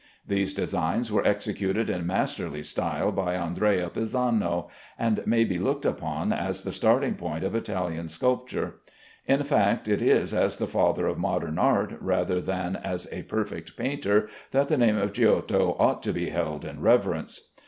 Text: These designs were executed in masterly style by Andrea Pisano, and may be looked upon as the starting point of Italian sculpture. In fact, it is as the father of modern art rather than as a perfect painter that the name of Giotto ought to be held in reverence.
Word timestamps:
These 0.27 0.55
designs 0.55 1.11
were 1.11 1.23
executed 1.23 1.87
in 1.87 2.07
masterly 2.07 2.63
style 2.63 3.11
by 3.11 3.35
Andrea 3.35 3.87
Pisano, 3.87 4.67
and 4.97 5.21
may 5.27 5.43
be 5.43 5.59
looked 5.59 5.85
upon 5.85 6.33
as 6.33 6.63
the 6.63 6.71
starting 6.71 7.13
point 7.13 7.43
of 7.43 7.53
Italian 7.53 8.09
sculpture. 8.09 8.77
In 9.27 9.43
fact, 9.43 9.87
it 9.87 10.01
is 10.01 10.33
as 10.33 10.57
the 10.57 10.65
father 10.65 11.05
of 11.05 11.19
modern 11.19 11.59
art 11.59 11.93
rather 12.01 12.41
than 12.41 12.77
as 12.77 13.07
a 13.11 13.21
perfect 13.21 13.77
painter 13.77 14.27
that 14.49 14.69
the 14.69 14.75
name 14.79 14.97
of 14.97 15.13
Giotto 15.13 15.75
ought 15.77 16.01
to 16.01 16.13
be 16.13 16.29
held 16.29 16.65
in 16.65 16.81
reverence. 16.81 17.39